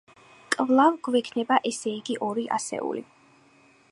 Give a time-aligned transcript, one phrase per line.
[0.53, 3.05] კვლავ გვექნება ესე იგი ორი ასეული.